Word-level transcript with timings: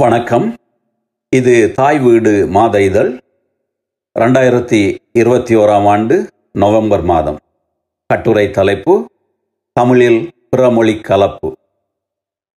வணக்கம். 0.00 0.54
இது 1.28 1.72
தாய் 1.72 1.98
வீடு 1.98 2.46
மாத 2.46 2.82
இதழ் 2.82 3.18
ரெண்டாயிரத்தி 4.18 4.98
இருபத்தி 5.12 5.56
ஓராம் 5.56 5.86
ஆண்டு 5.86 6.30
நவம்பர் 6.52 7.02
மாதம். 7.02 7.38
கட்டுரை 8.06 8.50
தலைப்பு 8.50 9.06
தமிழில் 9.72 10.30
பிறமொழி 10.56 11.00
கலப்பு. 11.00 11.56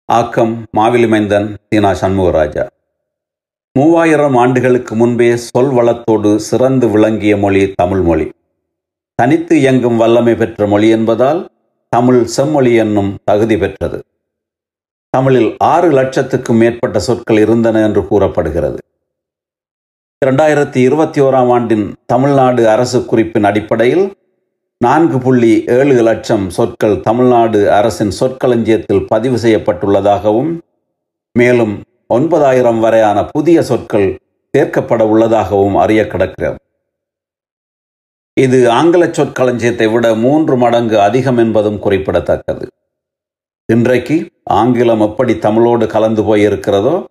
ஆக்கம் 0.05 0.67
மாவிலிமைந்தன் 0.77 1.57
சீனா 1.69 1.91
சண்முகராஜா. 1.91 2.67
மூவாயிரம் 3.73 4.37
ஆண்டுகளுக்கு 4.37 4.95
முன்பே 4.95 5.37
சொல் 5.37 5.71
வளத்தோடு 5.71 6.37
சிறந்து 6.37 6.89
விளங்கிய 6.89 7.37
மொழி 7.37 7.73
தமிழ் 7.73 8.01
மொழி. 8.01 8.31
தனித்து 9.15 9.59
இயங்கும் 9.59 9.97
வல்லமை 9.97 10.35
பெற்ற 10.35 10.67
மொழி 10.67 10.89
என்பதால் 10.89 11.49
தமிழ் 11.89 12.25
செம்மொழி 12.25 12.75
என்னும் 12.75 13.17
தகுதி 13.25 13.59
பெற்றது. 13.59 14.05
தமிழில் 15.17 15.57
ஆறு 15.59 15.89
லட்சத்துக்கும் 15.91 16.59
மேற்பட்ட 16.61 16.99
சொற்கள் 16.99 17.39
இருந்தன 17.39 17.83
என்று 17.83 18.07
கூறப்படுகிறது. 18.07 18.79
இரண்டாயிரத்தி 20.25 20.77
இருபத்தி 20.77 21.21
ஓராம் 21.21 21.51
ஆண்டின் 21.51 21.95
தமிழ்நாடு 22.07 22.69
அரசு 22.69 23.05
குறிப்பின் 23.05 23.45
அடிப்படையில் 23.45 24.05
நான்கு 24.85 25.19
புள்ளி 25.19 25.65
ஏழு 25.67 26.03
லட்சம் 26.03 26.51
சொற்கள் 26.51 27.01
தமிழ்நாடு 27.01 27.73
அரசின் 27.73 28.13
சொற்களஞ்சியத்தில் 28.21 29.07
பதிவு 29.09 29.39
செய்யப்பட்டுள்ளதாகவும் 29.39 30.53
மேலும் 31.39 31.75
ஒன்பதாயிரம் 32.07 32.81
வரையான 32.81 33.25
புதிய 33.25 33.63
சொற்கள் 33.63 34.09
சேர்க்கப்பட 34.57 35.07
உள்ளதாகவும் 35.07 35.77
அறிய 35.77 36.07
கிடக்கிறது. 36.07 36.59
இது 38.37 38.71
ஆங்கில 38.71 39.07
சொற்களஞ்சியத்தை 39.07 39.93
விட 39.93 40.15
மூன்று 40.15 40.57
மடங்கு 40.57 41.01
அதிகம் 41.01 41.37
என்பதும் 41.37 41.79
குறிப்பிடத்தக்கது. 41.79 42.67
இன்றைக்கு 43.69 44.15
ஆங்கிலம் 44.51 45.01
எப்படி 45.01 45.39
தமிழோடு 45.39 45.87
கலந்து 45.87 46.23
போயிருக்கிறதோ 46.23 47.07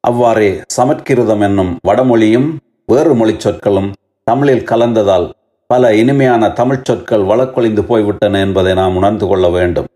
அவ்வாறே 0.00 0.48
சமற்கிருதம் 0.76 1.40
என்னும் 1.40 1.72
வடமொழியும் 1.88 2.46
வேறு 2.86 3.14
மொழி 3.14 3.34
சொற்களும் 3.38 3.90
தமிழில் 4.26 4.64
கலந்ததால் 4.64 5.26
பல 5.66 5.90
இனிமையான 5.94 6.50
தமிழ்ச் 6.50 6.84
சொற்கள் 6.84 7.22
வழக்கொழிந்து 7.22 7.82
போய்விட்டன 7.82 8.40
என்பதை 8.40 8.74
நாம் 8.74 8.96
உணர்ந்து 8.96 9.26
கொள்ள 9.26 9.48
வேண்டும். 9.48 9.88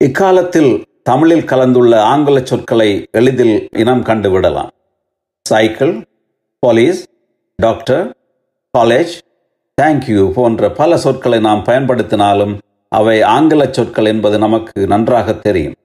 இக்காலத்தில் 0.00 0.72
தமிழில் 1.02 1.44
கலந்துள்ள 1.44 2.02
ஆங்கில 2.02 2.40
சொற்களை 2.44 2.90
எளிதில் 3.12 3.68
இனம் 3.76 4.02
கண்டுவிடலாம். 4.02 4.72
Cycle 5.46 5.94
police 6.58 7.04
doctor 7.58 8.04
college 8.78 9.14
thank you 9.82 10.32
போன்ற 10.32 10.70
பல 10.70 10.96
சொற்களை 10.96 11.40
நாம் 11.40 11.64
பயன்படுத்தினாலும் 11.64 12.54
அவை 12.98 13.16
ஆங்கில 13.34 13.62
சொற்கள் 13.76 14.08
என்பது 14.12 14.36
நமக்கு 14.38 14.86
நன்றாக 14.92 15.34
தெரியும். 15.46 15.76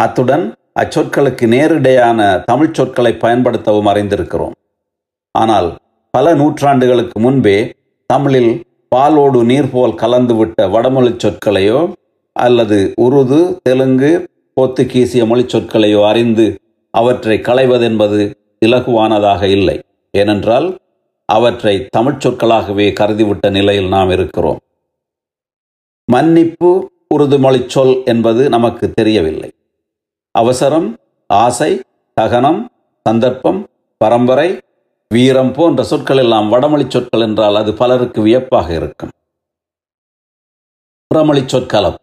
அத்துடன் 0.00 0.44
அச்சொற்களுக்கு 0.80 1.44
நேரிடையான 1.54 2.26
தமிழ் 2.50 2.74
சொற்களை 2.78 3.12
பயன்படுத்தவும் 3.22 3.90
அறிந்திருக்கிறோம். 3.92 4.56
ஆனால் 5.34 5.68
பல 6.14 6.34
நூற்றாண்டுகளுக்கு 6.34 7.18
முன்பே 7.26 7.58
தமிழில் 8.10 8.52
பாலோடு 8.88 9.40
நீர் 9.44 9.70
போல் 9.72 9.98
கலந்துவிட்ட 10.02 10.70
வடமொழி 10.70 11.12
சொற்களையோ 11.24 11.80
அல்லது 12.36 12.78
உருது 13.06 13.40
தெலுங்கு 13.62 14.12
போர்த்துகீசிய 14.56 15.24
மொழி 15.26 15.44
சொற்களையோ 15.44 16.00
அறிந்து 16.10 16.46
அவற்றை 16.94 17.36
களைவதென்பது 17.48 18.20
இலகுவானதாக 18.66 19.42
இல்லை. 19.56 19.76
ஏனென்றால் 20.14 20.68
அவற்றை 21.28 21.74
தமிழ்ச் 21.96 22.22
சொற்களாகவே 22.24 22.86
கருதிவிட்ட 23.00 23.46
நிலையில் 23.50 23.88
நாம் 23.88 24.10
இருக்கிறோம். 24.10 24.58
மன்னிப்பு 26.10 26.90
உறுதிமொழி 27.14 27.66
சொல் 27.66 28.02
என்பது 28.04 28.48
நமக்கு 28.48 28.92
தெரியவில்லை. 28.92 29.52
அவசரம் 30.30 30.96
ஆசை 31.26 31.80
தகனம் 32.14 32.68
சந்தர்ப்பம் 33.08 33.66
பரம்பரை 33.96 34.60
வீரம் 35.08 35.52
போன்ற 35.52 35.82
சொற்கள் 35.82 36.16
எல்லாம் 36.16 36.48
வடமொழி 36.48 36.84
சொற்கள் 36.88 37.20
என்றால் 37.20 37.56
அது 37.56 37.74
பலருக்கு 37.74 38.22
வியப்பாக 38.22 38.74
இருக்கும். 38.74 39.10
புறமொழி 41.06 41.40
சொற்கலப்பு. 41.40 42.02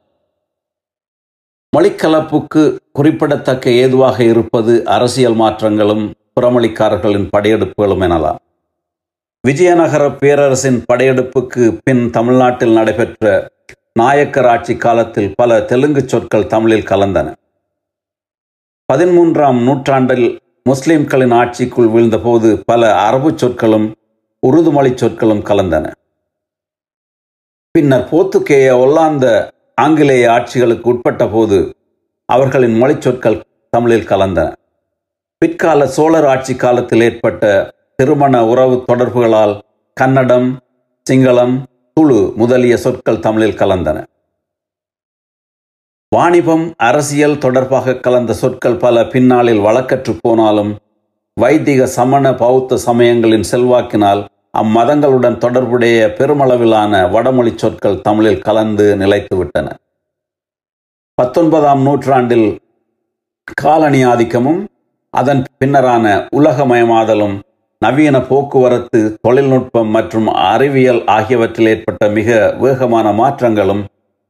மொழிக்கலப்புக்கு 1.78 2.78
குறிப்பிடத்தக்க 2.92 3.70
ஏதுவாக 3.70 4.24
இருப்பது 4.24 4.86
அரசியல் 4.86 5.34
மாற்றங்களும் 5.34 6.14
புறமொழிக்காரர்களின் 6.36 7.28
படையெடுப்புகளும் 7.38 8.06
எனலாம். 8.08 8.38
விஜயநகர 9.42 10.12
பேரரசின் 10.12 10.84
படையெடுப்புக்கு 10.94 11.80
பின் 11.84 12.10
தமிழ்நாட்டில் 12.10 12.74
நடைபெற்ற 12.74 13.54
நாயக்கர் 13.96 14.46
ஆட்சி 14.46 14.74
காலத்தில் 14.76 15.34
பல 15.36 15.60
தெலுங்கு 15.62 16.02
சொற்கள் 16.08 16.48
தமிழில் 16.48 16.88
கலந்தன. 16.90 17.28
பதிமூன்றாம் 18.90 19.60
நூற்றாண்டில் 19.64 20.26
முஸ்லிம்களின் 20.64 21.32
ஆட்சிக்குள் 21.32 21.88
வீழ்ந்தபோது 21.94 22.50
பல 22.66 22.82
அரபு 22.96 23.30
சொற்களும் 23.36 23.86
உருது 24.48 24.72
மொழி 24.72 24.92
சொற்களும் 24.96 25.44
கலந்தன. 25.44 25.86
பின்னர் 27.72 28.06
போத்துக்கேய 28.12 28.74
ஒல்லாந்த 28.84 29.28
ஆங்கிலேய 29.76 30.26
ஆட்சிகளுக்கு 30.32 30.90
உட்பட்ட 30.94 31.28
போது 31.28 31.60
அவர்களின் 32.30 32.76
மொழி 32.78 32.98
சொற்கள் 33.00 33.40
தமிழில் 33.70 34.10
கலந்தன. 34.12 34.50
பிற்கால 35.42 35.88
சோழர் 35.88 36.26
ஆட்சி 36.26 36.56
காலத்தில் 36.56 37.02
ஏற்பட்ட 37.02 37.54
திருமண 37.96 38.44
உறவு 38.46 38.84
தொடர்புகளால் 38.88 39.56
கன்னடம் 39.98 40.50
சிங்களம் 41.06 41.56
துளு 42.00 42.34
முதலிய 42.36 42.78
சொற்கள் 42.78 43.20
தமிழில் 43.20 43.58
கலந்தன. 43.58 44.04
வாணிபம் 46.16 46.74
அரசியல் 46.78 47.38
தொடர்பாக 47.38 47.96
கலந்த 47.96 48.34
சொற்கள் 48.34 48.76
பல 48.76 49.06
பின்னாளில் 49.06 49.60
வழக்கற்று 49.60 50.18
போனாலும் 50.22 50.78
வைதிக 51.34 51.88
சமண 51.88 52.34
பௌத்த 52.36 52.78
சமயங்களின் 52.78 53.46
செல்வாக்கினால் 53.52 54.26
அம்மதங்களுடன் 54.58 55.38
தொடர்புடைய 55.38 56.14
பெருமளவிலான 56.18 57.12
வடமொழி 57.12 57.54
சொற்கள் 57.56 58.02
தமிழில் 58.02 58.42
கலந்து 58.42 58.96
நிலைத்துவிட்டன. 58.96 59.68
பத்தொன்பதாம் 61.14 61.82
நூற்றாண்டில் 61.82 62.60
காலனி 63.54 64.06
ஆதிக்கமும் 64.06 64.66
அதன் 65.10 65.44
பின்னரான 65.60 66.28
உலகமயமாதலும் 66.36 67.40
நவீன 67.80 68.22
போக்குவரத்து 68.22 69.18
தொழில்நுட்பம் 69.22 69.88
மற்றும் 69.88 70.28
அறிவியல் 70.28 71.06
ஆகியவற்றில் 71.06 71.68
ஏற்பட்ட 71.68 72.09
மிக 72.09 72.56
வேகமான 72.59 73.12
மாற்றங்களும் 73.12 73.86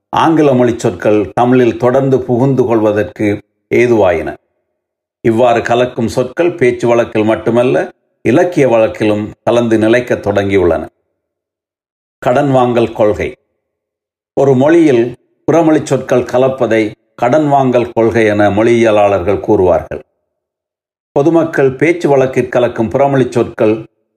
ஆங்கில 0.10 0.54
மொழி 0.54 0.80
சொற்கள் 0.80 1.32
தமிழில் 1.34 1.78
தொடர்ந்து 1.78 2.24
புகுந்து 2.24 2.66
கொள்வதற்கு 2.66 3.42
ஏதுவாயின. 3.76 4.36
இவ்வாறு 5.22 5.62
கலக்கும் 5.62 6.08
சொற்கள் 6.08 6.56
பேச்சு 6.56 6.88
வழக்கில் 6.88 7.24
மட்டுமல்ல 7.24 7.92
இலக்கிய 8.22 8.68
வழக்கிலும் 8.68 9.32
கலந்து 9.44 9.78
நிலைக்கத் 9.78 10.28
தொடங்கியுள்ளன. 10.28 10.86
கடன் 12.20 12.52
வாங்கல் 12.52 12.94
கொள்கை. 12.94 13.36
ஒரு 14.34 14.56
மொழியில் 14.56 15.16
புறமொழி 15.52 15.84
சொற்கள் 15.84 16.24
கலப்பதை 16.24 16.92
கடன் 17.16 17.48
வாங்கல் 17.48 17.92
கொள்கை 17.92 18.26
என 18.26 18.50
மொழியியலாளர்கள் 18.50 19.40
கூறுவார்கள். 19.40 20.04
பொதுமக்கள் 21.16 21.70
பேச்சு 21.74 22.10
வழக்கில் 22.10 22.50
கலக்கும் 22.50 22.90
புறமொழி 22.90 23.26
சொற்கள் 23.30 23.74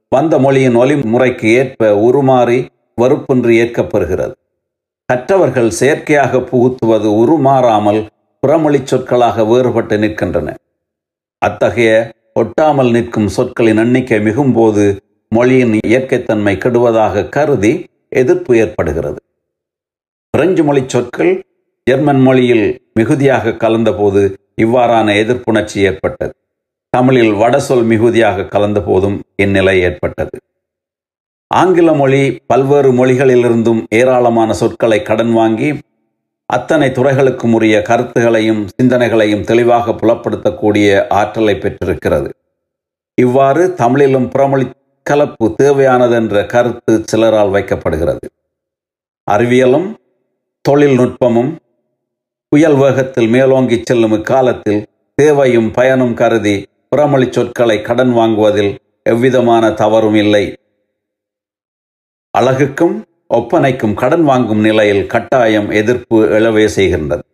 வந்த 0.09 0.39
மொழியின் 0.39 0.75
ஒலி 0.75 0.95
முறைக்கு 1.13 1.49
ஏற்ப 1.53 1.91
உருமாறி 2.07 2.57
வறுப்பின்றி 3.01 3.53
ஏற்கப்பெறுகிறது. 3.63 4.33
கற்றவர்கள் 5.13 5.69
செயற்கையாக 5.71 6.41
புகுத்துவது 6.41 7.09
உருமாறாமல் 7.21 8.01
புறமொழி 8.43 8.81
சொற்களாக 8.85 9.45
வேறுபட்டு 9.45 9.99
நிற்கின்றன. 9.99 10.55
அத்தகைய 11.43 11.93
ஒட்டாமல் 12.41 12.91
நிற்கும் 12.91 13.29
சொற்களின் 13.29 13.77
எண்ணிக்கை 13.77 14.19
மிகும்போது 14.21 14.87
மொழியின் 15.33 15.75
இயற்கைத்தன்மை 15.87 16.55
கெடுவதாக 16.65 17.29
கருதி 17.29 17.73
எதிர்ப்பு 18.09 18.57
ஏற்படுகிறது. 18.57 19.21
பிரெஞ்சு 20.31 20.65
மொழி 20.65 20.83
சொற்கள் 20.87 21.33
ஜெர்மன் 21.91 22.21
மொழியில் 22.21 22.67
மிகுதியாக 22.95 23.57
கலந்தபோது 23.65 24.23
இவ்வாறான 24.63 25.09
எதிர்ப்புணர்ச்சி 25.23 25.79
ஏற்பட்டது. 25.91 26.33
தமிழில் 26.97 27.33
வடசொல் 27.33 27.85
மிகுதியாக 27.85 28.45
கலந்த 28.45 28.81
போதும் 28.81 29.23
இந்நிலை 29.37 29.81
ஏற்பட்டது. 29.81 30.39
ஆங்கில 31.47 31.93
மொழி 31.93 32.39
பல்வேறு 32.47 32.91
மொழிகளிலிருந்தும் 32.93 33.85
ஏராளமான 33.91 34.53
சொற்களை 34.53 35.03
கடன் 35.03 35.33
வாங்கி 35.33 35.79
அத்தனை 36.47 36.89
துறைகளுக்கும் 36.89 37.53
உரிய 37.53 37.83
கருத்துகளையும் 37.83 38.69
சிந்தனைகளையும் 38.77 39.45
தெளிவாக 39.45 39.93
புலப்படுத்தக்கூடிய 39.93 41.09
ஆற்றலை 41.09 41.55
பெற்றிருக்கிறது. 41.57 42.31
இவ்வாறு 43.15 43.75
தமிழிலும் 43.75 44.29
புறமொழி 44.29 44.71
கலப்பு 45.03 45.55
தேவையானதென்ற 45.63 46.47
கருத்து 46.47 47.05
சிலரால் 47.13 47.55
வைக்கப்படுகிறது. 47.55 48.27
அறிவியலும் 49.31 49.89
தொழில்நுட்பமும் 50.69 51.53
புயல் 52.49 52.75
வேகத்தில் 52.75 53.29
மேலோங்கிச் 53.29 53.87
செல்லும் 53.87 54.13
இக்காலத்தில் 54.13 54.87
தேவையும் 55.15 55.71
பயனும் 55.71 56.15
கருதி 56.15 56.57
புறமொழி 56.93 57.27
சொற்களை 57.31 57.83
கடன் 57.83 58.13
வாங்குவதில் 58.13 58.71
எவ்விதமான 59.03 59.73
தவறும் 59.73 60.15
இல்லை. 60.15 60.45
அழகுக்கும் 62.39 62.97
ஒப்பனைக்கும் 63.35 63.95
கடன் 63.95 64.25
வாங்கும் 64.25 64.61
நிலையில் 64.61 65.07
கட்டாயம் 65.07 65.71
எதிர்ப்பு 65.71 66.19
எழவே 66.39 66.67
செய்கின்றது. 66.77 67.25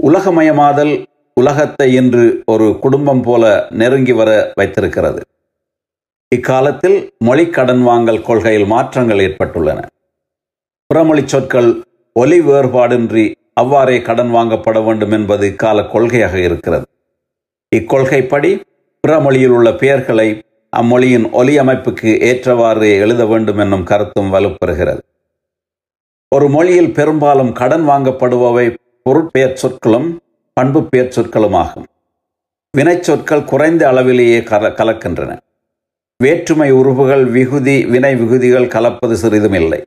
உலகமயமாதல் 0.00 0.94
உலகத்தை 1.34 1.94
இன்று 1.94 2.42
ஒரு 2.46 2.78
குடும்பம் 2.80 3.22
போல 3.22 3.66
நெருங்கி 3.70 4.12
வர 4.12 4.52
வைத்திருக்கிறது. 4.54 5.20
இக்காலத்தில் 6.28 6.98
மொழி 7.18 7.46
கடன் 7.50 7.82
வாங்கல் 7.82 8.22
கொள்கையில் 8.22 8.66
மாற்றங்கள் 8.66 9.18
ஏற்பட்டுள்ளன. 9.18 9.80
புறமொழி 10.90 11.24
சொற்கள் 11.26 11.70
ஒலி 12.12 12.40
வேறுபாடின்றி 12.40 13.34
அவ்வாறே 13.54 14.00
கடன் 14.00 14.34
வாங்கப்பட 14.34 14.84
வேண்டும் 14.84 15.10
என்பது 15.10 15.46
இக்கால 15.46 15.82
கொள்கையாக 15.82 16.34
இருக்கிறது. 16.34 16.86
இக்கொள்கைப்படி 17.74 18.50
பிற 19.00 19.20
மொழியில் 19.20 19.48
உள்ள 19.48 19.68
பெயர்களை 19.72 20.28
அம்மொழியின் 20.76 21.26
ஒலி 21.30 21.58
அமைப்புக்கு 21.58 22.10
ஏற்றவாறு 22.20 22.88
எழுத 22.98 23.26
வேண்டும் 23.26 23.58
என்னும் 23.58 23.84
கருத்தும் 23.84 24.32
வலுப்பெறுகிறது. 24.32 25.02
ஒரு 26.34 26.48
மொழியில் 26.48 26.92
பெரும்பாலும் 26.92 27.52
கடன் 27.52 27.88
வாங்கப்படுபவை 27.88 28.66
பொருட்பெயர் 29.02 29.58
சொற்களும் 29.62 30.08
பண்பு 30.52 30.88
பெயர் 30.88 31.12
சொற்களும் 31.12 31.52
ஆகும் 31.52 31.86
வினைச்சொற்கள் 32.78 33.44
குறைந்த 33.44 33.82
அளவிலேயே 33.88 34.40
கல 34.40 34.70
கலக்கின்றன. 34.78 35.32
வேற்றுமை 36.20 36.70
உருவுகள் 36.70 37.24
விகுதி 37.26 37.76
வினை 37.86 38.16
விகுதிகள் 38.16 38.66
கலப்பது 38.66 39.16
சிறிதும் 39.16 39.52
இல்லை. 39.52 39.80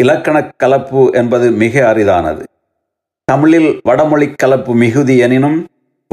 இலக்கண 0.00 0.36
கலப்பு 0.62 1.10
என்பது 1.12 1.50
மிக 1.62 1.94
அரிதானது. 1.94 2.44
தமிழில் 3.24 3.70
வடமொழி 3.82 4.26
கலப்பு 4.32 4.74
மிகுதி 4.74 5.16
எனினும் 5.18 5.58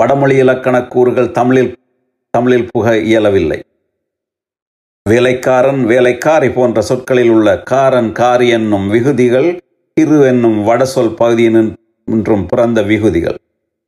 வடமொழி 0.02 0.36
இலக்கணக் 0.36 0.88
கூறுகள் 0.88 1.32
தமிழில் 1.32 1.78
தமிழில் 2.30 2.70
புக 2.72 2.98
இயலவில்லை. 2.98 3.64
வேலைக்காரன் 5.10 5.86
வேலைக்காரி 5.86 6.50
போன்ற 6.50 6.82
சொற்களில் 6.82 7.30
உள்ள 7.30 7.60
காரன் 7.60 8.12
காரி 8.12 8.48
என்னும் 8.48 8.90
விகுதிகள் 8.90 9.60
இரு 9.96 10.22
என்னும் 10.22 10.68
வடசொல் 10.68 11.16
பகுதியினின்றும் 11.20 12.48
பிறந்த 12.48 12.82
விகுதிகள். 12.82 13.38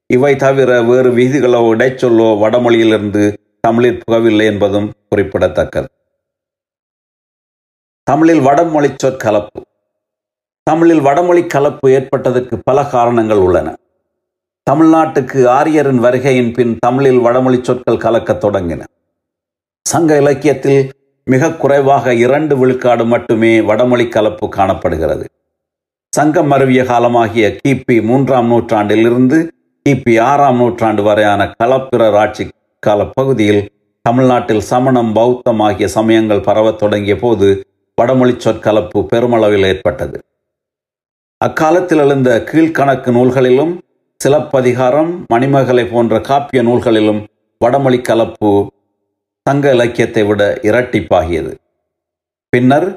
இவை 0.08 0.36
தவிர 0.36 0.82
வேறு 0.82 1.12
விகுதிகளோ 1.12 1.76
இடைச்சொல்லோ 1.76 2.38
வடமொழியிலிருந்து 2.38 3.38
தமிழில் 3.60 4.04
புகவில்லை 4.08 4.46
என்பதும் 4.46 4.94
குறிப்பிடத்தக்கது. 5.10 5.88
தமிழில் 8.04 8.40
வடமொழி 8.40 8.88
சொற்கலப்பு. 8.88 9.62
தமிழில் 10.64 11.02
வடமொழி 11.02 11.48
கலப்பு 11.48 11.92
ஏற்பட்டதற்கு 11.92 12.60
பல 12.64 12.84
காரணங்கள் 12.84 13.38
உள்ளன. 13.38 13.76
தமிழ்நாட்டுக்கு 14.70 15.48
ஆரியரின் 15.48 16.00
வருகையின் 16.06 16.54
பின் 16.54 16.78
தமிழில் 16.80 17.20
வடமொழி 17.20 17.60
சொற்கள் 17.64 17.98
கலக்கத் 17.98 18.42
தொடங்கின. 18.44 18.84
சங்க 19.82 20.18
இலக்கியத்தில் 20.18 20.90
மிக 21.26 21.52
குறைவாக 21.52 22.14
இரண்டு 22.14 22.58
விழுக்காடு 22.58 23.06
மட்டுமே 23.06 23.62
வடமொழி 23.62 24.08
கலப்பு 24.08 24.50
காணப்படுகிறது. 24.50 25.26
சங்கம் 26.10 26.52
மருவிய 26.52 26.84
காலமாகிய 26.84 27.58
கிபி 27.68 28.04
மூன்றாம் 28.04 28.48
நூற்றாண்டிலிருந்து 28.48 29.52
கிபி 29.90 30.22
ஆறாம் 30.22 30.56
நூற்றாண்டு 30.56 31.04
வரையான 31.04 31.56
களப்பிரர் 31.64 32.18
ஆட்சி 32.18 32.48
கால 32.80 33.06
பகுதியில் 33.06 33.74
தமிழ்நாட்டில் 34.02 34.62
சமணம் 34.62 35.14
பௌத்தம் 35.14 35.60
ஆகிய 35.60 35.88
சமயங்கள் 35.88 36.40
பரவத் 36.40 36.78
தொடங்கிய 36.78 37.16
போது 37.16 37.68
வடமொழி 37.96 38.32
சொற்கலப்பு 38.32 39.04
பெருமளவில் 39.04 39.64
ஏற்பட்டது. 39.64 40.20
அக்காலத்தில் 41.38 41.98
எழுந்த 41.98 42.44
கீழ்கணக்கு 42.52 43.12
நூல்களிலும் 43.12 43.80
சிலப்பதிகாரம் 44.24 45.26
மணிமகலை 45.28 45.86
போன்ற 45.86 46.16
காப்பிய 46.20 46.62
நூல்களிலும் 46.68 47.20
வடமொழி 47.62 48.02
கலப்பு 48.02 48.70
சங்க 49.46 49.74
இலக்கியத்தை 49.74 50.24
விட 50.24 50.60
இரட்டிப்பாகியது. 50.62 51.52
பின்னர் 52.50 52.88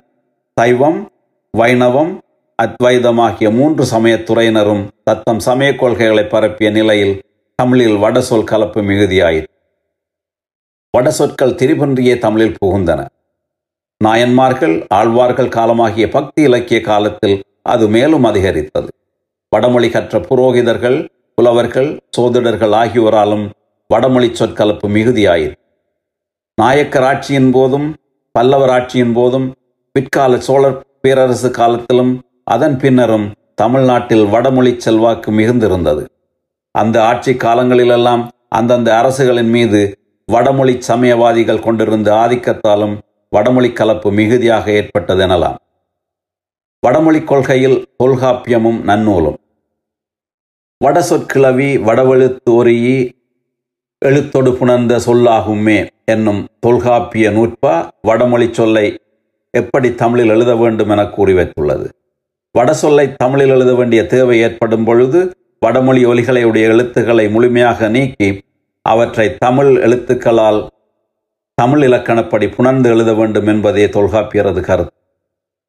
சைவம் 0.56 1.00
வைணவம் 1.58 2.12
அத்வைதம் 2.54 3.18
ஆகிய 3.18 3.50
மூன்று 3.50 3.84
சமயத்துறையினரும் 3.84 4.82
தத்தம் 5.04 5.38
சமய 5.38 5.74
கொள்கைகளை 5.74 6.24
பரப்பிய 6.24 6.70
நிலையில் 6.70 7.14
தமிழில் 7.54 7.96
வடசொல் 7.96 8.44
கலப்பு 8.44 8.82
மிகுதியாயிற்று. 8.82 9.52
வடசொற்கள் 10.94 11.56
திரிபன்றியே 11.60 12.18
தமிழில் 12.18 12.58
புகுந்தன. 12.60 13.00
நாயன்மார்கள் 14.04 14.86
ஆழ்வார்கள் 14.88 15.54
காலமாகிய 15.58 16.08
பக்தி 16.08 16.42
இலக்கிய 16.42 16.80
காலத்தில் 16.80 17.36
அது 17.62 17.88
மேலும் 17.88 18.24
அதிகரித்தது. 18.24 18.88
வடமொழி 19.52 19.88
கற்ற 19.90 20.14
புரோகிதர்கள் 20.28 20.98
புலவர்கள் 21.38 21.88
சோதிடர்கள் 22.16 22.74
ஆகியோராலும் 22.80 23.44
வடமொழி 23.90 24.28
சொற்கலப்பு 24.40 24.86
மிகுதியாயிற்று. 24.96 25.56
நாயக்கர் 26.58 27.06
ஆட்சியின் 27.10 27.50
போதும் 27.56 27.88
பல்லவர் 28.34 28.72
ஆட்சியின் 28.76 29.14
போதும் 29.18 29.48
பிற்கால 29.94 30.32
சோழர் 30.48 30.76
பேரரசு 31.02 31.50
காலத்திலும் 31.50 32.12
அதன் 32.54 32.76
பின்னரும் 32.76 33.26
தமிழ்நாட்டில் 33.54 34.24
வடமொழி 34.34 34.72
செல்வாக்கு 34.84 35.32
மிகுந்திருந்தது. 35.38 36.04
அந்த 36.74 36.96
ஆட்சி 37.04 37.34
காலங்களிலெல்லாம் 37.46 38.22
அந்தந்த 38.58 38.88
அரசுகளின் 38.98 39.50
மீது 39.56 39.80
வடமொழி 40.28 40.76
சமயவாதிகள் 40.90 41.64
கொண்டிருந்த 41.66 42.08
ஆதிக்கத்தாலும் 42.22 42.94
வடமொழி 43.32 43.72
கலப்பு 43.72 44.08
மிகுதியாக 44.20 44.70
ஏற்பட்டது 44.78 45.24
எனலாம் 45.26 45.58
வடமொழி 46.82 47.20
கொள்கையில் 47.30 47.78
தொல்காப்பியமும் 48.02 48.78
நன்னூலும். 48.88 49.39
வட 50.84 50.98
சொற்கிழவி 51.08 51.66
எழுத்தொடு 54.02 54.50
புணர்ந்த 54.58 54.98
சொல்லாகுமே 55.06 55.88
என்னும் 56.04 56.46
தொல்காப்பிய 56.60 57.30
நூற்பா 57.30 57.72
வடமொழி 58.02 58.46
சொல்லை 58.52 58.84
எப்படி 59.50 59.94
தமிழில் 59.94 60.28
எழுத 60.28 60.52
வேண்டும் 60.56 60.88
என 60.88 61.02
கூறி 61.06 61.32
வைத்துள்ளது. 61.32 61.86
வட 62.52 62.74
சொல்லை 62.74 63.04
தமிழில் 63.16 63.48
எழுத 63.48 63.74
வேண்டிய 63.74 64.06
தேவை 64.06 64.38
ஏற்படும் 64.38 64.84
பொழுது 64.84 65.20
வடமொழி 65.60 66.06
ஒலிகளையுடைய 66.06 66.70
எழுத்துக்களை 66.76 67.30
முழுமையாக 67.30 67.88
நீக்கி 67.88 68.30
அவற்றை 68.82 69.36
தமிழ் 69.36 69.72
எழுத்துக்களால் 69.84 70.66
தமிழ் 71.54 71.84
இலக்கணப்படி 71.88 72.48
புணர்ந்து 72.54 72.90
எழுத 72.90 73.14
வேண்டும் 73.14 73.46
என்பதே 73.46 73.86
தொல்காப்பியரது 73.86 74.60
கருத்து. 74.60 74.96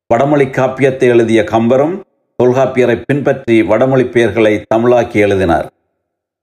வடமொழி 0.08 0.46
காப்பியத்தை 0.46 1.12
எழுதிய 1.16 1.44
கம்பரும் 1.44 1.98
தொல்காப்பியரை 2.42 3.04
பின்பற்றி 3.06 3.64
வடமொழி 3.64 4.06
பெயர்களை 4.06 4.66
தமிழாக்கி 4.76 5.16
எழுதினார். 5.16 5.72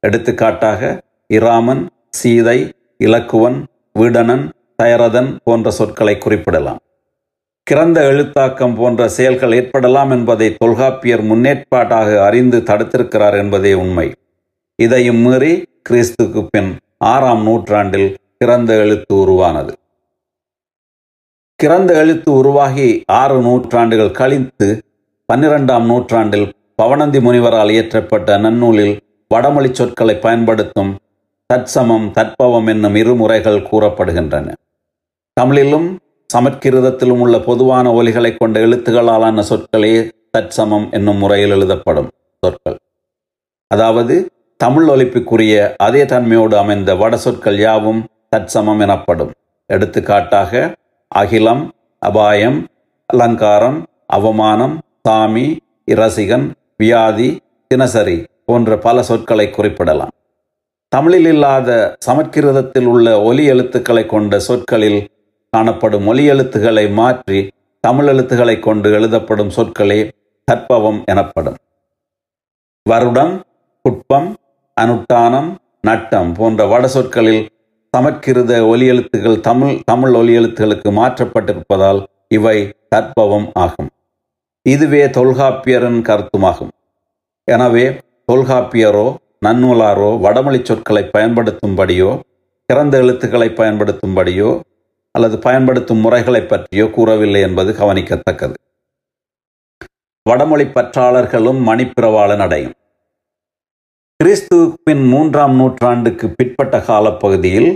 எடுத்துக்காட்டாக 0.00 1.00
இராமன் 1.26 1.88
சீதை 2.10 2.72
இலக்குவன் 3.04 3.64
வீடனன் 3.98 4.44
தயரதன் 4.82 5.36
போன்ற 5.44 5.70
சொற்களை 5.70 6.18
குறிப்பிடலாம். 6.18 6.78
கிறந்த 7.70 7.98
எழுத்தாக்கம் 8.10 8.76
போன்ற 8.76 9.08
செயல்கள் 9.08 9.52
ஏற்படலாம் 9.52 10.10
என்பதை 10.10 10.54
தொல்காப்பியர் 10.54 11.24
முன்னேற்பாட்டாக 11.24 12.22
அறிந்து 12.22 12.58
தடுத்திருக்கிறார் 12.58 13.36
என்பதே 13.38 13.72
உண்மை. 13.72 14.12
இதையும் 14.74 15.16
மீறி 15.16 15.64
கிறிஸ்துக்கு 15.90 16.46
பின் 16.50 16.76
ஆறாம் 16.98 17.42
நூற்றாண்டில் 17.42 18.16
கிறந்த 18.44 18.68
எழுத்து 18.68 19.14
உருவானது. 19.20 19.74
கிறந்த 21.62 21.90
எழுத்து 21.92 22.32
உருவாகி 22.32 23.02
ஆறு 23.06 23.40
நூற்றாண்டுகள் 23.40 24.10
கழித்து 24.10 24.82
பன்னிரெண்டாம் 25.28 25.86
நூற்றாண்டில் 25.88 26.46
பவனந்தி 26.80 27.18
முனிவரால் 27.24 27.70
இயற்றப்பட்ட 27.72 28.36
நன்னூலில் 28.44 28.94
வடமொழி 29.30 29.70
சொற்களை 29.78 30.14
பயன்படுத்தும் 30.16 30.92
தற்சமம் 31.50 32.06
தற்பவம் 32.16 32.68
என்னும் 32.72 32.94
இரு 32.94 33.14
முறைகள் 33.14 33.66
கூறப்படுகின்றன. 33.70 34.46
தமிழிலும் 35.36 35.88
சமற்கிருதத்திலும் 36.34 37.20
உள்ள 37.24 37.36
பொதுவான 37.38 37.92
ஒலிகளை 37.98 38.30
கொண்ட 38.36 38.56
எழுத்துக்களாலான 38.60 39.44
சொற்களே 39.50 39.92
தற்சமம் 40.30 40.86
என்னும் 40.90 41.20
முறையில் 41.24 41.54
எழுதப்படும் 41.58 42.08
சொற்கள். 42.42 42.78
அதாவது 43.70 44.16
தமிழ் 44.56 44.88
ஒலிப்புக்குரிய 44.88 45.54
அதே 45.76 46.02
தன்மையோடு 46.04 46.56
அமைந்த 46.62 46.90
வட 46.94 47.16
சொற்கள் 47.26 47.58
யாவும் 47.66 48.02
தற்சமம் 48.28 48.80
எனப்படும். 48.80 49.32
எடுத்துக்காட்டாக 49.70 50.52
அகிலம் 51.08 51.64
அபாயம் 52.02 52.60
அலங்காரம் 53.06 53.80
அவமானம் 54.06 54.76
சாமி 55.08 55.44
இரசிகன் 55.90 56.46
வியாதி 56.76 57.28
தினசரி 57.70 58.16
போன்ற 58.44 58.78
பல 58.78 59.02
சொற்களை 59.02 59.50
குறிப்பிடலாம். 59.50 60.12
தமிழில் 60.88 61.24
இல்லாத 61.24 61.96
சமற்கிருதத்தில் 62.06 62.84
உள்ள 62.84 63.06
ஒலி 63.22 63.44
எழுத்துக்களை 63.44 64.06
கொண்ட 64.06 64.38
சொற்களில் 64.38 65.00
காணப்படும் 65.50 66.06
ஒலி 66.06 66.24
எழுத்துக்களை 66.24 66.84
மாற்றி 66.90 67.40
தமிழ் 67.80 68.06
எழுத்துக்களை 68.06 68.56
கொண்டு 68.58 68.88
எழுதப்படும் 68.92 69.52
சொற்களே 69.56 70.00
தற்பவம் 70.48 71.00
எனப்படும். 71.04 71.58
வருடம் 72.90 73.34
குட்பம் 73.84 74.28
அனுட்டானம் 74.76 75.50
நட்டம் 75.80 76.32
போன்ற 76.32 76.66
வட 76.66 76.88
சொற்களில் 76.88 77.42
சமற்கிருத 77.96 78.66
ஒலி 78.66 78.86
எழுத்துக்கள் 78.86 79.40
தமிழ் 79.40 79.76
தமிழ் 79.84 80.14
ஒலி 80.14 80.34
எழுத்துகளுக்கு 80.38 80.90
மாற்றப்பட்டிருப்பதால் 81.00 82.02
இவை 82.28 82.58
தற்பவம் 82.96 83.48
ஆகும். 83.54 83.90
இதுவே 84.72 85.02
தொல்காப்பியரின் 85.16 86.00
கருத்துமாகும். 86.08 86.72
எனவே 87.48 87.84
தொல்காப்பியரோ 88.30 89.06
நன்னூலாரோ 89.46 90.08
வடமொழி 90.24 90.60
சொற்களை 90.68 91.02
பயன்படுத்தும்படியோ 91.14 92.10
சிறந்த 92.68 92.94
எழுத்துக்களை 93.02 93.48
பயன்படுத்தும்படியோ 93.60 94.50
அல்லது 95.14 95.36
பயன்படுத்தும் 95.46 96.02
முறைகளை 96.04 96.42
பற்றியோ 96.42 96.86
கூறவில்லை 96.96 97.40
என்பது 97.48 97.70
கவனிக்கத்தக்கது. 97.80 98.56
வடமொழி 100.30 100.66
பற்றாளர்களும் 100.76 101.60
மணிப்பிரவாளன் 101.68 102.42
அடையும். 102.46 102.74
கிறிஸ்துவின் 104.20 105.04
மூன்றாம் 105.12 105.54
நூற்றாண்டுக்கு 105.54 106.28
பிற்பட்ட 106.36 106.76
காலப்பகுதியில் 106.90 107.70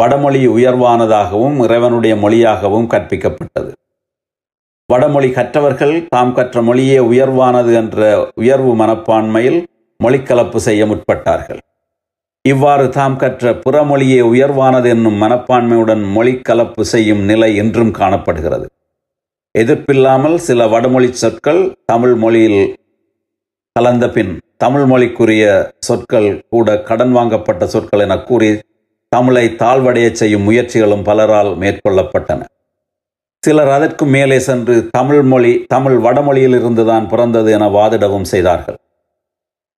வடமொழி 0.00 0.40
உயர்வானதாகவும் 0.56 1.58
இறைவனுடைய 1.64 2.14
மொழியாகவும் 2.16 2.88
கற்பிக்கப்பட்டது. 2.94 3.70
வடமொழி 4.92 5.28
கற்றவர்கள் 5.30 5.94
தாம் 6.08 6.30
கற்ற 6.36 6.62
மொழியே 6.62 6.98
உயர்வானது 6.98 7.74
என்ற 7.80 7.98
உயர்வு 8.34 8.70
மனப்பான்மையில் 8.76 9.58
மொழிக்கலப்பு 10.04 10.56
செய்ய 10.66 10.82
முற்பட்டார்கள். 10.86 11.60
இவ்வாறு 12.44 12.88
தாம் 12.88 13.16
கற்ற 13.16 13.52
புறமொழியே 13.64 14.20
உயர்வானது 14.32 14.88
என்னும் 14.94 15.18
மனப்பான்மையுடன் 15.22 16.02
மொழி 16.16 16.34
கலப்பு 16.40 16.84
செய்யும் 16.84 17.22
நிலை 17.30 17.50
இன்றும் 17.56 17.92
காணப்படுகிறது. 18.00 18.66
எதிர்ப்பில்லாமல் 19.58 20.36
சில 20.48 20.66
வடமொழி 20.66 21.12
சொற்கள் 21.12 21.62
தமிழ் 21.86 22.14
மொழியில் 22.14 22.60
கலந்த 23.76 24.04
பின் 24.10 24.34
தமிழ் 24.56 24.86
மொழிக்குரிய 24.92 25.44
சொற்கள் 25.78 26.30
கூட 26.50 26.82
கடன் 26.82 27.12
வாங்கப்பட்ட 27.12 27.66
சொற்கள் 27.66 28.00
என 28.00 28.16
கூறி 28.28 28.52
தமிழை 29.08 29.48
தாழ்வடைய 29.62 30.08
செய்யும் 30.12 30.46
முயற்சிகளும் 30.48 31.08
பலரால் 31.08 31.52
மேற்கொள்ளப்பட்டன. 31.62 32.40
சிலர் 33.46 33.68
அதற்கு 33.68 34.04
மேலே 34.04 34.38
சென்று 34.38 34.74
தமிழ் 34.90 35.22
மொழி 35.22 35.52
தமிழ் 35.72 35.96
வடமொழியில் 35.96 36.56
இருந்துதான் 36.58 37.08
பிறந்தது 37.08 37.52
என 37.52 37.68
வாதிடவும் 37.68 38.26
செய்தார்கள். 38.32 38.78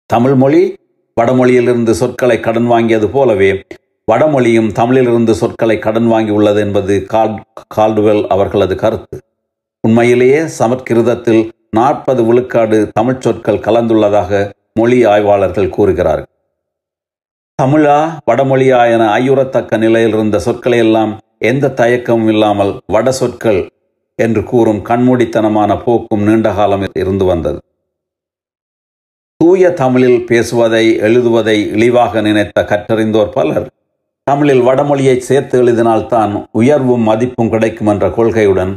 தமிழ் 0.06 0.34
மொழி 0.34 0.62
வடமொழியிலிருந்து 1.22 1.94
சொற்களை 2.02 2.40
கடன் 2.40 2.70
வாங்கியது 2.72 3.08
போலவே 3.16 3.52
வடமொழியும் 4.12 4.70
தமிழிலிருந்து 4.72 5.34
சொற்களை 5.42 5.80
கடன் 5.80 6.08
வாங்கியுள்ளது 6.12 6.60
என்பது 6.60 7.06
கால் 7.06 7.36
கால்டுவெல் 7.76 8.24
அவர்களது 8.28 8.76
கருத்து. 8.76 9.18
உண்மையிலேயே 9.88 10.42
சமற்கிருதத்தில் 10.60 11.44
நாற்பது 11.72 12.24
விழுக்காடு 12.24 12.80
தமிழ் 12.94 13.24
சொற்கள் 13.26 13.64
கலந்துள்ளதாக 13.68 14.52
மொழி 14.74 15.06
ஆய்வாளர்கள் 15.06 15.74
கூறுகிறார்கள். 15.78 16.34
தமிழா 17.62 18.02
வடமொழியா 18.32 18.82
என 18.96 19.06
ஐயுறத்தக்க 19.20 19.78
நிலையில் 19.78 20.14
இருந்த 20.14 20.40
சொற்களை 20.40 20.78
எல்லாம் 20.78 21.12
எந்த 21.42 21.74
தயக்கமும் 21.76 22.28
இல்லாமல் 22.28 22.72
வட 22.86 23.12
சொற்கள் 23.12 23.60
என்று 24.16 24.44
கூறும் 24.44 24.82
கண்மூடித்தனமான 24.86 25.72
போக்கும் 25.84 26.24
நீண்டகாலம் 26.24 26.86
இருந்து 26.94 27.26
வந்தது. 27.26 27.60
தூய 29.38 29.70
தமிழில் 29.74 30.26
பேசுவதை 30.26 30.86
எழுதுவதை 30.98 31.58
இழிவாக 31.76 32.22
நினைத்த 32.22 32.66
கற்றறிந்தோர் 32.66 33.32
பலர் 33.32 33.68
தமிழில் 34.24 34.62
வடமொழியை 34.62 35.18
சேர்த்து 35.18 35.64
எழுதினால்தான் 35.64 36.34
உயர்வும் 36.52 37.02
மதிப்பும் 37.02 37.50
கிடைக்கும் 37.50 37.88
என்ற 37.88 38.08
கொள்கையுடன் 38.10 38.74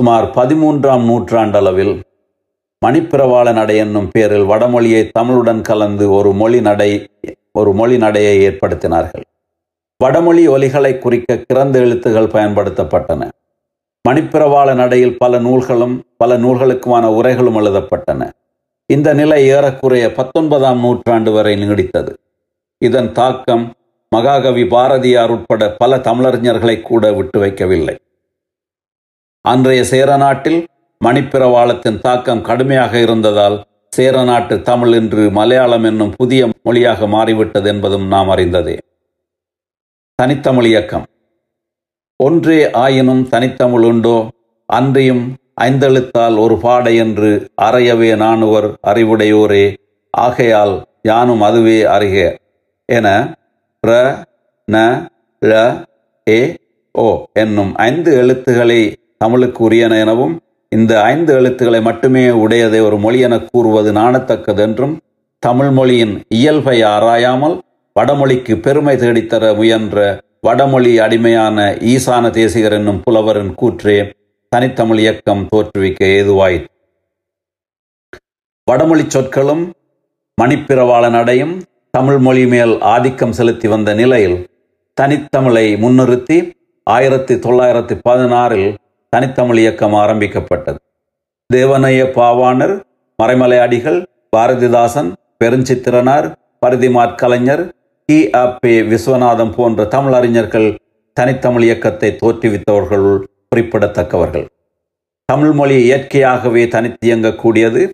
சுமார் 0.00 0.26
பதிமூன்றாம் 0.38 1.04
நூற்றாண்டளவில் 1.10 1.94
மணிப்பிரவாள 2.86 3.52
நடை 3.52 3.76
என்னும் 3.76 4.10
பேரில் 4.12 4.44
வடமொழியை 4.44 5.10
தமிழுடன் 5.18 5.60
கலந்து 5.60 6.04
ஒரு 6.12 6.32
மொழி 6.32 6.60
நடை 6.60 6.90
ஒரு 7.52 7.72
மொழி 7.72 7.96
நடையை 7.98 8.34
ஏற்படுத்தினார்கள். 8.48 9.24
வடமொழி 10.02 10.48
ஒலிகளை 10.48 10.98
குறிக்க 10.98 11.34
கிறந்த 11.34 11.76
எழுத்துகள் 11.84 12.32
பயன்படுத்தப்பட்டன. 12.34 13.22
மணிப்பிரவாள 14.08 14.74
நடையில் 14.74 15.18
பல 15.18 15.38
நூல்களும் 15.38 15.96
பல 16.16 16.36
நூல்களுக்குமான 16.38 17.04
உரைகளும் 17.18 17.58
எழுதப்பட்டன. 17.60 18.30
இந்த 18.86 19.14
நிலை 19.14 19.40
ஏறக்குறைய 19.48 20.12
பத்தொன்பதாம் 20.12 20.80
நூற்றாண்டு 20.80 21.32
வரை 21.32 21.54
நீடித்தது. 21.62 22.12
இதன் 22.78 23.12
தாக்கம் 23.12 23.64
மகாகவி 24.16 24.64
பாரதியார் 24.66 25.30
உட்பட 25.30 25.70
பல 25.72 25.96
தமிழறிஞர்களை 25.96 26.82
கூட 26.82 27.12
விட்டு 27.12 27.38
வைக்கவில்லை. 27.40 27.96
அன்றைய 29.40 29.82
சேரநாட்டில் 29.84 30.60
மணிப்பிரவாளத்தின் 31.04 32.00
தாக்கம் 32.00 32.42
கடுமையாக 32.42 32.98
இருந்ததால் 32.98 33.56
சேரநாட்டு 33.96 34.62
தமிழ் 34.62 34.94
இன்று 34.94 35.30
மலையாளம் 35.30 35.84
என்னும் 35.84 36.14
புதிய 36.16 36.48
மொழியாக 36.62 37.06
மாறிவிட்டது 37.06 37.68
என்பதும் 37.68 38.06
நாம் 38.06 38.28
அறிந்ததே. 38.28 38.76
தனித்தமிழ் 40.20 40.64
இயக்கம். 40.64 41.04
ஒன்றே 42.16 42.70
ஆயினும் 42.70 43.28
தனித்தமிழ் 43.28 43.84
உண்டோ? 43.84 44.28
அன்றியும் 44.66 45.34
ஐந்தெழுத்தால் 45.60 46.38
ஒரு 46.38 46.56
பாடை 46.56 46.96
என்று 46.96 47.30
அறையவே 47.62 48.10
நானுவர் 48.16 48.66
அறிவுடையோரே. 48.86 49.76
ஆகையால் 50.10 50.74
யானும் 51.02 51.40
அதுவே 51.40 51.82
அறிக 51.82 52.36
என 52.84 53.34
ர 53.86 53.90
ந 54.72 55.08
ழ 55.42 55.52
ஏ 56.30 56.56
ஓ 56.92 57.24
என்னும் 57.32 57.76
ஐந்து 57.76 58.14
எழுத்துக்களை 58.14 58.96
தமிழுக்கு 59.18 59.70
உரியன 59.70 60.00
எனவும் 60.00 60.38
இந்த 60.68 61.02
ஐந்து 61.02 61.34
எழுத்துக்களை 61.34 61.80
மட்டுமே 61.80 62.28
உடையதை 62.28 62.80
ஒரு 62.82 62.98
மொழி 62.98 63.18
என 63.18 63.38
கூறுவது 63.38 63.92
நாணத்தக்கதென்றும் 63.92 64.96
தமிழ் 65.38 65.70
மொழியின் 65.70 66.22
இயல்பை 66.28 66.82
ஆராயாமல் 66.82 67.60
வடமொழிக்கு 67.96 68.54
பெருமை 68.56 68.96
தேடித்தர 68.96 69.54
முயன்ற 69.54 70.20
வடமொழி 70.40 70.98
அடிமையான 70.98 71.74
ஈசான 71.92 72.30
தேசிகர் 72.30 72.72
என்னும் 72.72 73.00
புலவரின் 73.04 73.54
கூற்றே 73.62 74.12
தனித்தமிழ் 74.48 74.98
இயக்கம் 74.98 75.48
தோற்றுவிக்க 75.56 76.02
ஏதுவாயிற்று. 76.18 76.70
வடமொழி 78.64 79.04
சொற்களும் 79.08 79.72
மணிப்பிரவாள 80.42 81.10
நடையும் 81.10 81.62
தமிழ் 81.90 82.18
மொழி 82.18 82.46
மேல் 82.46 82.80
ஆதிக்கம் 82.80 83.32
செலுத்தி 83.32 83.68
வந்த 83.68 83.94
நிலையில் 83.94 84.38
தனித்தமிழை 85.00 85.66
முன்னிறுத்தி 85.84 86.38
ஆயிரத்தி 86.84 87.34
தொள்ளாயிரத்தி 87.34 87.94
பதினாறில் 88.08 88.76
தனித்தமிழ் 89.08 89.58
இயக்கம் 89.58 89.94
ஆரம்பிக்கப்பட்டது. 89.94 90.78
தேவனைய 91.54 92.00
பாவாணர் 92.18 92.74
மறைமலை 93.22 93.58
அடிகள் 93.58 94.06
பாரதிதாசன் 94.36 95.12
பெருஞ்சித்திரனார் 95.44 96.32
பரிதிமாற் 96.66 97.14
கலைஞர் 97.14 97.62
டி 98.10 98.30
அ 98.30 98.56
பே 98.60 98.82
விஸ்வநாதம் 98.82 99.52
போன்ற 99.56 99.84
தமிழறிஞர்கள் 99.84 100.76
தனித்தமிழ் 101.16 101.62
இயக்கத்தை 101.62 102.16
தோற்றுவித்தவர்களுள் 102.22 103.20
குறிப்பிடத்தக்கவர்கள். 103.50 104.46
தமிழ் 105.24 105.52
மொழி 105.52 105.76
இயற்கையாகவே 105.82 106.68
தனித்து 106.68 107.08
இயங்கக்கூடியது. 107.08 107.90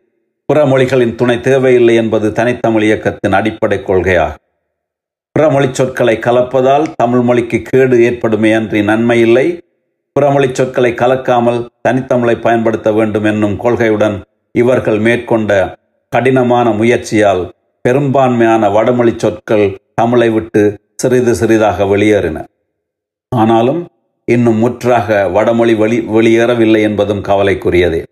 பிற 0.46 0.66
மொழிகளின் 0.66 1.14
துணை 1.14 1.40
தேவையில்லை 1.40 1.94
என்பது 1.94 2.32
தனித்தமிழ் 2.32 2.82
இயக்கத்தின் 2.82 3.32
அடிப்படை 3.32 3.78
கொள்கையாகும். 3.78 4.42
பிற 5.32 5.50
மொழி 5.50 5.68
சொற்களை 5.72 6.18
கலப்பதால் 6.18 6.86
தமிழ் 6.96 7.20
மொழிக்கு 7.20 7.62
கேடு 7.62 7.98
ஏற்படுமே 8.00 8.52
அன்றி 8.52 8.82
நன்மை 8.82 9.20
இல்லை. 9.20 9.46
பிறமொழி 10.12 10.50
சொற்களை 10.52 10.92
கலக்காமல் 10.92 11.66
தனித்தமிழை 11.88 12.40
பயன்படுத்த 12.40 12.92
வேண்டும் 12.92 13.24
என்னும் 13.24 13.56
கொள்கையுடன் 13.56 14.22
இவர்கள் 14.52 14.98
மேற்கொண்ட 14.98 15.78
கடினமான 16.08 16.70
முயற்சியால் 16.70 17.50
பெரும்பான்மையான 17.82 18.68
வடமொழி 18.68 19.12
சொற்கள் 19.16 19.66
தமிழை 20.00 20.30
விட்டு 20.30 20.80
சிறிது 20.96 21.34
சிறிதாக 21.34 21.84
வெளியேறின. 21.84 22.46
ஆனாலும் 23.28 23.88
இன்னும் 24.24 24.56
முற்றாக 24.56 25.28
வடமொழி 25.28 25.74
வெளி 25.74 25.98
வெளியேறவில்லை 25.98 26.80
என்பதும் 26.80 27.22
கவலைக்குரியதே. 27.22 28.04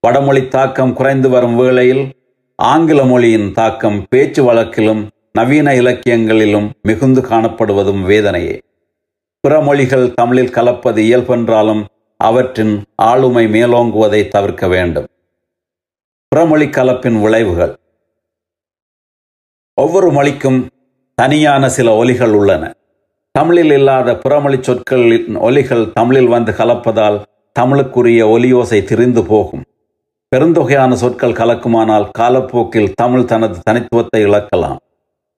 வடமொழி 0.00 0.48
தாக்கம் 0.48 0.92
குறைந்து 0.92 1.28
வரும் 1.28 1.56
வேளையில் 1.56 2.16
ஆங்கில 2.56 3.04
மொழியின் 3.04 3.52
தாக்கம் 3.52 4.06
பேச்சு 4.10 4.44
வழக்கிலும் 4.44 5.08
நவீன 5.32 5.74
இலக்கியங்களிலும் 5.74 6.70
மிகுந்து 6.82 7.20
காணப்படுவதும் 7.20 8.02
வேதனையே. 8.02 8.60
பிற 9.40 9.60
மொழிகள் 9.60 10.14
தமிழில் 10.14 10.50
கலப்பது 10.50 11.02
இயல்பென்றாலும் 11.02 11.86
அவற்றின் 12.16 12.84
ஆளுமை 12.96 13.46
மேலோங்குவதை 13.46 14.28
தவிர்க்க 14.28 14.68
வேண்டும். 14.68 15.06
பிறமொழி 16.28 16.66
கலப்பின் 16.66 17.20
விளைவுகள். 17.22 17.76
ஒவ்வொரு 19.74 20.12
மொழிக்கும் 20.12 20.68
தனியான 21.20 21.68
சில 21.68 21.94
ஒலிகள் 21.94 22.32
உள்ளன. 22.32 22.64
தமிழில் 23.30 23.72
இல்லாத 23.72 24.12
புறமொழி 24.12 24.58
சொற்களின் 24.60 25.36
ஒலிகள் 25.36 25.92
தமிழில் 25.92 26.26
வந்து 26.26 26.52
கலப்பதால் 26.52 27.22
தமிழுக்குரிய 27.60 28.20
ஒலியோசை 28.34 28.84
திரிந்து 28.84 29.24
போகும். 29.24 29.62
பெருந்தொகையான 30.36 30.92
சொற்கள் 30.92 31.32
கலக்குமானால் 31.32 32.10
காலப்போக்கில் 32.18 32.92
தமிழ் 32.94 33.24
தனது 33.24 33.58
தனித்துவத்தை 33.70 34.20
இழக்கலாம். 34.24 34.76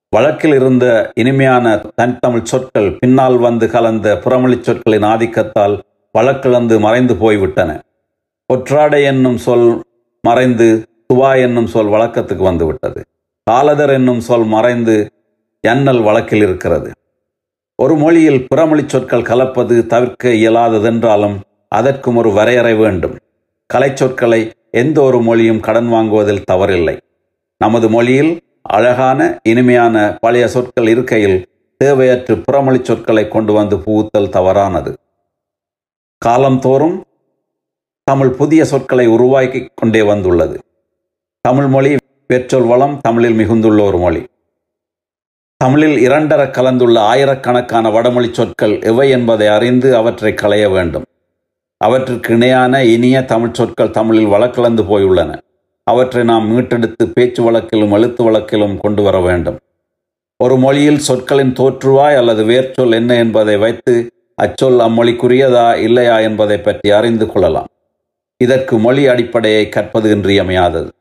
வழக்கில் 0.09 0.53
இருந்த 0.53 1.11
இனிமையான 1.15 1.81
தனித்தமிழ் 1.95 2.43
சொற்கள் 2.43 2.97
பின்னால் 2.99 3.37
வந்து 3.37 3.69
கலந்த 3.69 4.19
புறமொழி 4.23 4.61
சொற்களின் 4.61 5.03
ஆதிக்கத்தால் 5.03 5.79
வழக்கிழந்து 6.19 6.79
மறைந்து 6.79 7.15
போய்விட்டன. 7.15 7.79
ஒற்றாடை 8.53 9.03
என்னும் 9.03 9.37
சொல் 9.37 9.81
மறைந்து 10.21 10.67
துவா 11.13 11.41
என்னும் 11.41 11.67
சொல் 11.67 11.87
வழக்கத்துக்கு 11.87 12.43
வந்துவிட்டது. 12.49 13.03
காலதர் 13.43 13.89
என்னும் 13.89 14.19
சொல் 14.19 14.43
மறைந்து 14.43 14.95
எண்ணல் 15.67 16.01
வழக்கில் 16.01 16.41
இருக்கிறது. 16.41 16.91
ஒரு 17.75 17.95
மொழியில் 17.95 18.47
பிறமொழி 18.55 18.83
சொற்கள் 18.87 19.21
கலப்பது 19.21 19.87
தவிர்க்க 19.87 20.29
இயலாததென்றாலும் 20.29 21.41
அதற்கும் 21.67 22.15
ஒரு 22.15 22.31
வரையறை 22.31 22.73
வேண்டும். 22.73 23.17
கலை 23.65 23.91
சொற்களை 23.93 24.51
எந்த 24.71 25.01
ஒரு 25.01 25.21
மொழியும் 25.21 25.59
கடன் 25.59 25.87
வாங்குவதில் 25.87 26.43
தவறில்லை. 26.51 26.99
நமது 27.57 27.89
மொழியில் 27.89 28.41
அழகான 28.61 29.39
இனிமையான 29.43 30.17
பழைய 30.21 30.47
சொற்கள் 30.47 30.87
இருக்கையில் 30.87 31.49
தேவையற்று 31.83 32.41
புறமொழி 32.41 32.83
சொற்களை 32.83 33.27
கொண்டு 33.27 33.53
வந்து 33.53 33.79
புகுத்தல் 33.79 34.29
தவறானது. 34.29 34.97
காலந்தோறும் 36.17 37.05
தமிழ் 38.03 38.29
புதிய 38.29 38.65
சொற்களை 38.65 39.07
உருவாக்கி 39.07 39.69
கொண்டே 39.75 40.01
வந்துள்ளது. 40.01 40.59
தமிழ் 41.41 41.67
மொழி 41.67 41.95
பெற்றோர் 42.27 42.63
வளம் 42.63 42.99
தமிழில் 43.01 43.37
மிகுந்துள்ள 43.37 43.87
ஒரு 43.87 43.97
மொழி. 43.97 44.25
தமிழில் 45.61 46.09
இரண்டர 46.09 46.51
கலந்துள்ள 46.51 46.99
ஆயிரக்கணக்கான 46.99 47.89
வடமொழி 47.89 48.29
சொற்கள் 48.33 48.81
எவை 48.81 49.09
என்பதை 49.09 49.47
அறிந்து 49.47 49.95
அவற்றை 49.95 50.33
களைய 50.33 50.69
வேண்டும். 50.69 51.03
அவற்றிற்கு 51.77 52.33
இணையான 52.33 52.83
இனிய 52.83 53.25
தமிழ் 53.25 53.51
சொற்கள் 53.51 53.91
தமிழில் 53.91 54.25
வழக்கலந்து 54.25 54.83
போயுள்ளன. 54.83 55.37
அவற்றை 55.83 56.23
நாம் 56.23 56.47
மீட்டெடுத்து 56.51 57.05
பேச்சு 57.13 57.43
வழக்கிலும் 57.43 57.91
எழுத்து 57.91 58.23
வழக்கிலும் 58.23 58.79
கொண்டு 58.79 59.03
வர 59.03 59.19
வேண்டும். 59.19 59.59
ஒரு 60.43 60.57
மொழியில் 60.57 60.97
சொற்களின் 60.97 61.53
தோற்றுவாய் 61.53 62.15
அல்லது 62.15 62.43
வேர்ச்சொல் 62.43 62.91
என்ன 62.91 63.15
என்பதை 63.15 63.57
வைத்து 63.57 64.11
அச்சொல் 64.35 64.79
அம்மொழிக்குரியதா 64.79 65.75
இல்லையா 65.75 66.19
என்பதை 66.19 66.57
பற்றி 66.57 66.89
அறிந்து 66.89 67.25
கொள்ளலாம். 67.25 67.67
இதற்கு 68.37 68.77
மொழி 68.77 69.07
அடிப்படையை 69.07 69.69
கற்பது 69.69 70.15
இன்றியமையாதது. 70.15 70.91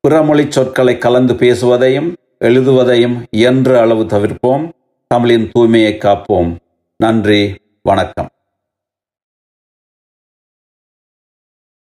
பிற 0.00 0.22
மொழி 0.22 0.46
சொற்களை 0.48 0.98
கலந்து 0.98 1.34
பேசுவதையும் 1.34 2.14
எழுதுவதையும் 2.40 3.24
இயன்ற 3.30 3.80
அளவு 3.80 4.04
தவிர்ப்போம். 4.04 4.70
தமிழின் 5.06 5.50
தூய்மையை 5.58 5.96
காப்போம். 5.96 6.56
நன்றி. 6.96 7.56
வணக்கம். 7.82 8.28